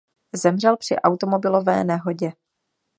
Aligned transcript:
Zemřel 0.35 0.77
při 0.77 0.95
automobilové 0.95 1.83
nehodě. 1.83 2.31